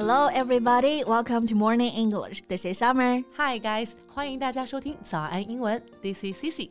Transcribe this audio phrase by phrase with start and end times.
[0.00, 1.04] Hello, everybody.
[1.04, 2.42] Welcome to Morning English.
[2.48, 3.22] This is Summer.
[3.36, 3.92] Hi, guys.
[4.08, 5.82] 欢迎大家收听早安英文。
[6.02, 6.70] This is Cici.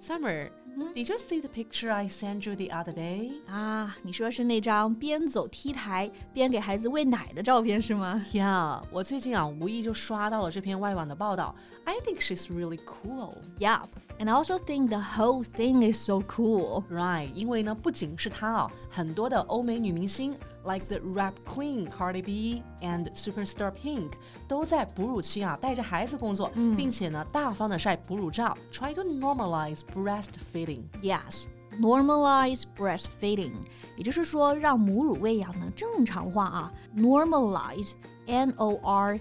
[0.00, 0.50] Summer,
[0.94, 3.32] did you see the picture I sent you the other day?
[3.46, 11.54] 啊，你说是那张边走 T 台边给孩子喂奶的照片是吗 Yeah，我最近啊无意就刷到了这篇外网的报道。
[11.84, 13.34] I think she's really cool.
[13.58, 13.88] Yup.
[14.18, 16.84] And I also think the whole thing is so cool.
[16.90, 24.12] Right，因为呢，不仅是她啊，很多的欧美女明星，like the rap queen Cardi B and superstar Pink，
[24.46, 30.82] 都在哺乳期啊带着孩子工作，并且呢大方的晒哺乳照，try to normalize breastfeeding。
[31.02, 31.46] Yes.
[31.80, 33.54] Normalize breastfeeding，
[33.96, 36.72] 也就是说让母乳喂养呢正常化啊。
[36.96, 37.94] Normalize,
[38.29, 39.19] N-O-R-M-A-L-I-Z-E，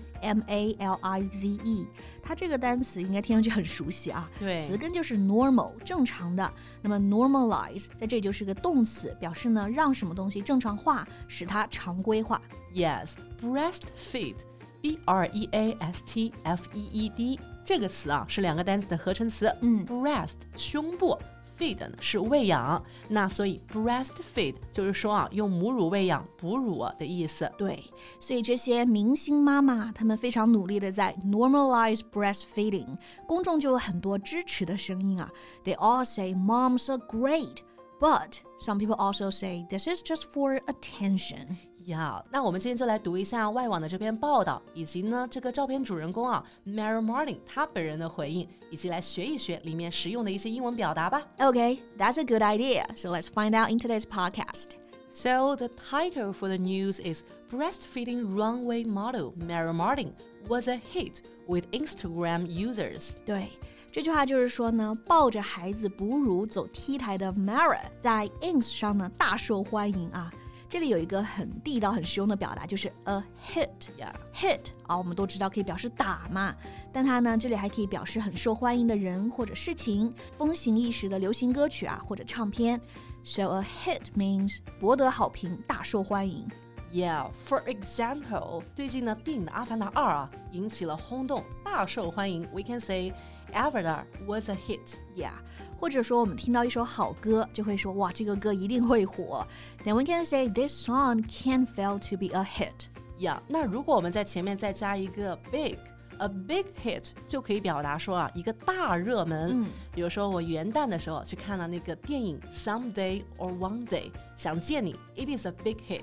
[2.23, 4.31] 它这个单词应该听上去很熟悉啊。
[4.39, 6.53] 对词根就是 normal，正常的。
[6.83, 12.41] 那么 normalize 在这里就是个动词，表示呢让什么东西正常化，使它常规化。
[12.75, 14.37] Yes, breastfeed,
[14.83, 19.51] B R E A S T F E E D 这个词啊是两个单词的合成词。
[19.63, 21.19] 嗯，breast 胸部
[21.58, 27.52] ，feed 呢是喂养，那所以 breastfeed 就是说啊用母乳喂养哺乳的意思。
[27.58, 27.84] 对，
[28.20, 35.32] 所以这些明星妈妈，她们非常努力的在 normalize breastfeeding，公众就有很多支持的声音啊。
[35.64, 37.58] They all say moms are great,
[38.00, 41.58] but some people also say this is just for attention.
[41.89, 42.25] 要。
[42.31, 51.23] 那我们今天就来读一下外网的这篇报道，以及呢这个照片主人公啊 Mara Martin 她本人的回应，以及来学一学里面实用的一些英文表达吧。
[51.39, 52.85] Okay, that's a good idea.
[52.97, 54.71] So let's find out in today's podcast.
[55.11, 60.13] So the title for the news is Breastfeeding Runway Model Mara Martin
[60.47, 63.17] was a hit with Instagram users.
[63.25, 63.49] 对。
[63.91, 70.31] 这句话就是说呢，抱着孩子哺乳走 T 台的 Mara 在 Ins 上呢大受欢迎啊。
[70.70, 73.70] 这里有一个很地道、很实用的表达，就是 a hit。
[73.98, 74.14] Yeah.
[74.34, 76.56] hit 啊，我们都知道可以表示打嘛，
[76.92, 82.82] 但它呢这里还可以表示很受欢迎的人或者事情，风行一时的流行歌曲啊或者唱片。
[83.24, 86.48] So a hit means 博得好评，大受欢迎。
[86.92, 92.48] Yeah, for example，最近呢，电影的《阿凡达二》啊引起了轰动，大受欢迎。
[92.52, 93.14] We can say
[93.52, 94.98] Avatar was a hit.
[95.16, 95.34] Yeah，
[95.79, 99.47] 或者说我们听到一首好歌，就会说哇这个歌一定会火。
[99.85, 102.89] Then we can say this song can't fail to be a hit。
[103.19, 105.79] Yeah，那如果我们在前面再加一个 big。
[106.21, 109.51] A big hit 就可以表达说啊，一个大热门。
[109.53, 116.03] 嗯比如说我元旦的时候去看了那个电影《Someday or One Day》，想见你，It is a big hit。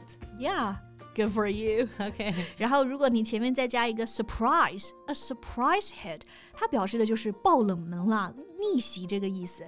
[1.15, 1.87] Yeah，good for you。
[1.99, 6.21] OK，然后，如果你前面再加一个 surprise，a surprise hit，
[6.53, 9.63] 它表示的就是爆冷门啦、逆袭这个意思。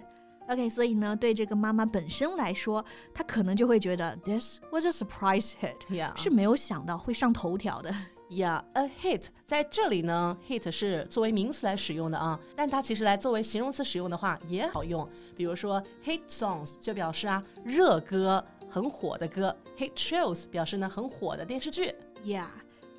[0.50, 7.94] OK，所以呢，对这个妈妈本身来说，她可能就会觉得 this was a surprise hit，、Yeah 是没有想到会上头条的。
[8.30, 15.07] Yeah，a hit 在这里呢，hit 是作为名词来使用的啊，但它其实来作为形容词使用的话也好用。
[15.36, 21.94] 比如说 hit songs 就表示啊热歌，很火的歌，hit shows 表示呢很火的电视剧。
[22.24, 22.48] Yeah,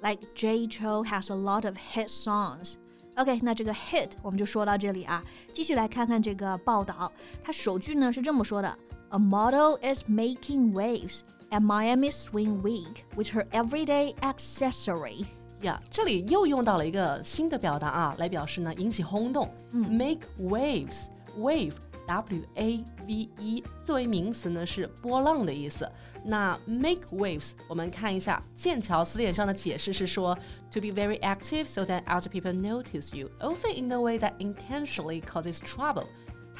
[0.00, 2.74] like Jay Chou has a lot of hit songs.
[3.16, 5.24] OK，那这个 hit 我们就说到这里啊。
[5.52, 7.12] 继续来看看这个报道，
[7.42, 8.78] 它首句呢是这么说的
[9.10, 11.20] ：A model is making waves
[11.50, 15.24] at Miami Swim Week with her everyday accessory.
[15.62, 19.52] 呀，yeah, 这里又用到了一个新的表达啊，来表示呢引起轰动。
[19.72, 21.72] 嗯、Make waves，wave
[22.07, 25.89] W A V E 作为名词呢是波浪的意思。
[26.25, 30.37] 那 make waves 我们看一下剑桥词典上的解释是说，
[30.71, 35.21] to be very active so that other people notice you, often in a way that intentionally
[35.21, 36.05] causes trouble。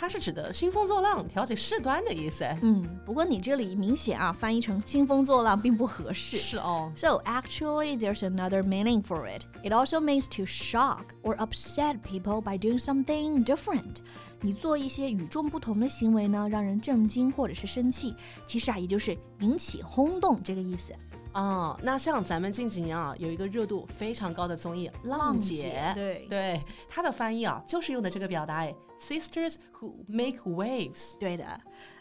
[0.00, 2.44] 它是指的兴风作浪、挑起事端的意思。
[2.62, 6.36] 嗯，不过你这里明显啊翻译成兴风作浪并不合适。
[6.36, 6.92] 是哦。
[6.94, 9.42] So actually, there's another meaning for it.
[9.64, 13.97] It also means to shock or upset people by doing something different.
[14.41, 18.15] 你做一些与众不同的行为呢，让人震惊或者是生气，
[18.47, 20.92] 其实啊，也就是引起轰动这个意思。
[21.39, 31.17] 哦，那像咱们近几年啊，有一个热度非常高的综艺《浪姐》，姐对对，它的翻译啊，就是用的这个表达哎，Sisters who make waves。
[31.17, 31.47] 对的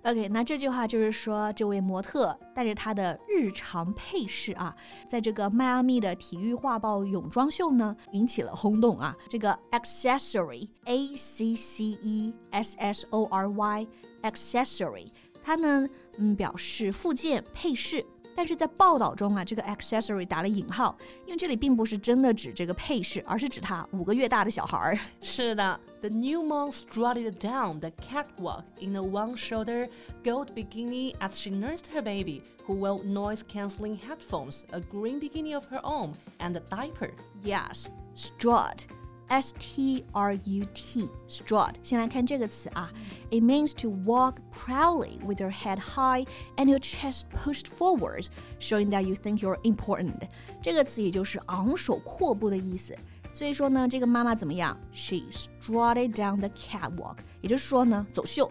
[0.01, 4.75] ，OK，那这句话就是说，这位模特带着她的日常配饰啊，
[5.07, 9.15] 在这个迈阿密的体育画报泳装秀呢，引起了轰动啊。
[9.29, 15.07] 这个 accessory，A C C E S S O R Y，accessory，
[15.43, 15.87] 它呢，
[16.17, 18.03] 嗯，表示附件、配饰。
[18.36, 20.96] 但是在报道中啊，这个 accessory 打了引号，
[21.26, 24.98] 因为这里并不是真的指这个配饰，而是指他五个月大的小孩儿。
[25.20, 29.88] 是的，The new mom strutted down the catwalk in a one-shoulder
[30.24, 35.66] gold bikini as she nursed her baby, who wore noise-canceling headphones, a green bikini of
[35.66, 37.10] her own, and a diaper.
[37.44, 38.86] Yes, strut.
[39.28, 42.90] S T R U T strut，先来看这个词啊，
[43.30, 46.26] it means to walk proudly with your head high
[46.56, 48.26] and your chest pushed forwards,
[48.60, 50.28] showing that you think you're important。
[50.60, 52.94] 这个词也就是昂首阔步的意思。
[53.32, 54.78] 所以说呢，这个妈妈怎么样？
[54.92, 58.50] She strutted down the catwalk，也就是说呢，走秀。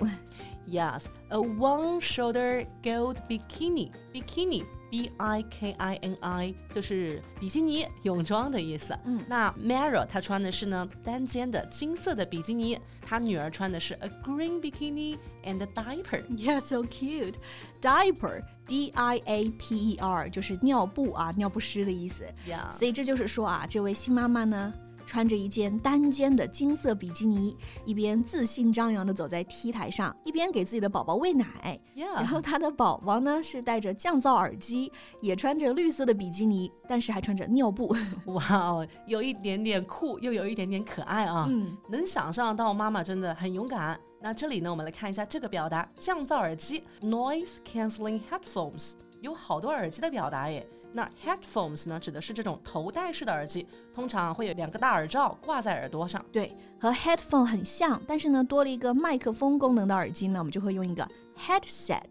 [0.68, 3.92] Yes, a one-shoulder gold bikini.
[4.12, 8.97] Bikini B I K I N I 就是比基尼泳装的意思。
[9.05, 16.23] 嗯，那 Mara 她穿的是呢单肩的金色的比基尼，她女儿穿的是 a green bikini and a diaper.
[16.29, 17.35] Yeah, so cute.
[17.81, 22.25] Diaper, D I A P E R 就是尿布啊，尿不湿的意思。
[22.49, 22.71] Yeah.
[22.73, 24.73] 所以这就是说啊，这位新妈妈呢。
[25.07, 31.81] 穿着一件单肩的金色比基尼，一边自信张扬地走在 T 台上，一边给自己的宝宝喂奶。
[31.95, 37.95] 然后她的宝宝呢是戴着降噪耳机，也穿着绿色的比基尼，但是还穿着尿布。
[38.27, 41.47] 哇哦，有一点点酷，又有一点点可爱啊！
[41.49, 43.99] 嗯，能想象到妈妈真的很勇敢。
[44.21, 48.95] 那这里呢，我们来看一下这个表达：降噪耳机 （noise cancelling headphones）。
[49.27, 50.67] 有好多耳机的表达耶。
[50.93, 56.25] 那 headphones 呢，指的是这种头戴式的耳机，通常会有两个大耳罩挂在耳朵上。
[56.33, 61.07] 对，和 headphone 很像，但是呢，多了一个麦克风功能的耳机呢，我们就会用一个
[61.37, 62.03] headset。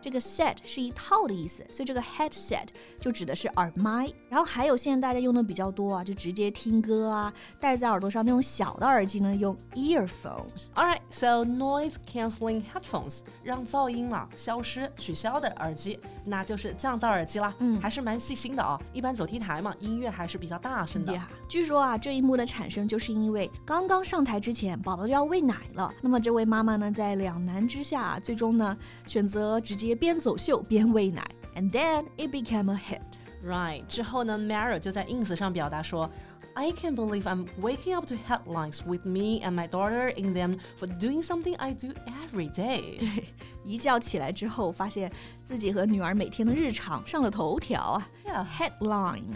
[0.00, 2.66] 这个 set 是一套的意思，所以这个 headset
[3.00, 4.10] 就指的是耳麦。
[4.28, 10.66] 然后还有现在大家用的比较多啊，就直接听歌啊，戴在耳朵上那种小的耳机呢，用 earphones。
[10.74, 17.54] All right，so noise cancelling headphones 让噪音嘛消失、取消的耳机，那就是降噪耳机啦。
[17.58, 18.80] 嗯还是蛮细心的哦。
[18.92, 21.12] 一般走 T 台嘛，音乐还是比较大声的。
[21.12, 25.92] Yeah，据说啊，这一幕的产生就是因为刚刚上台之前，宝宝就要喂奶了。
[26.00, 28.76] 那么这位妈妈呢，在两难之下，最终呢
[29.06, 31.25] 选择直接 边走秀边喂奶，
[31.55, 33.01] and then it became a hit。
[33.43, 36.09] Right，之后呢，Mara 就在 ins 上表达说。
[36.57, 40.87] I can't believe I'm waking up to headlines with me and my daughter in them for
[40.87, 41.89] doing something I do
[42.23, 43.25] every day.
[43.65, 45.11] 一觉起来之后，发现
[45.43, 48.09] 自己和女儿每天的日常上了头条啊。
[48.25, 48.45] Yeah.
[48.47, 49.35] Headline,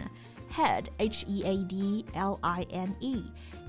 [0.50, 3.22] head, H E A D L I N E.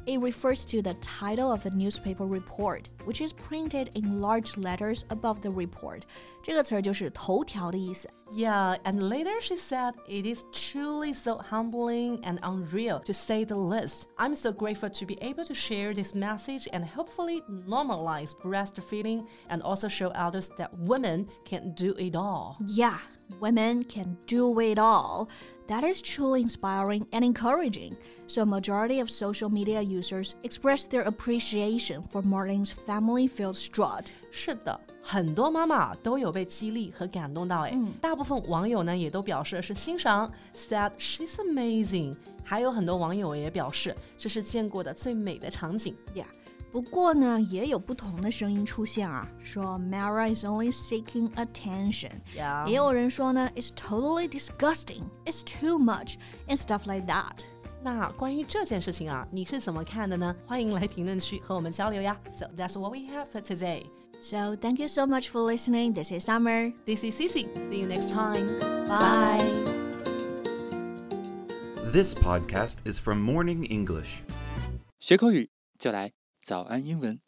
[0.08, 5.06] It refers to the title of a newspaper report, which is printed in large letters
[5.10, 6.04] above the report.
[6.42, 8.10] 这个词儿就是头条的意思。
[8.32, 13.56] Yeah, and later she said, It is truly so humbling and unreal, to say the
[13.56, 14.08] least.
[14.18, 19.62] I'm so grateful to be able to share this message and hopefully normalize breastfeeding and
[19.62, 22.58] also show others that women can do it all.
[22.66, 22.98] Yeah,
[23.40, 25.28] women can do it all.
[25.68, 27.96] That is truly inspiring and encouraging.
[28.28, 34.08] So, a majority of social media users expressed their appreciation for Martin's family-filled strut.
[34.32, 42.16] 是的，很多妈妈都有被激励和感动到，哎，大部分网友呢也都表示是欣赏，said she's amazing。
[42.44, 45.96] 还有很多网友也表示这是见过的最美的场景。
[46.14, 46.26] Yeah.
[46.72, 52.12] 不过呢，也有不同的声音出现啊，说 Mara is only seeking attention。
[52.38, 52.66] Yeah.
[52.68, 55.04] 也有人说呢，It's totally disgusting.
[55.26, 56.16] It's too much
[56.48, 57.44] and stuff like that.
[57.84, 60.34] 那关于这件事情啊，你是怎么看的呢？
[60.46, 62.18] 欢迎来评论区和我们交流呀。
[62.32, 63.84] So that's what we have for today.
[64.22, 65.94] So thank you so much for listening.
[65.94, 66.72] This is Summer.
[66.86, 67.48] This is Cici.
[67.56, 68.60] See you next time.
[68.88, 69.50] Bye.
[71.92, 74.22] This podcast is from Morning English.
[75.00, 76.12] 学口语就来
[76.47, 77.26] 早安英文。